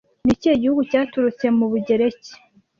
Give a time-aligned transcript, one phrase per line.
[0.25, 2.31] Ni ikihe gihugu cyaturutse mu Bugereki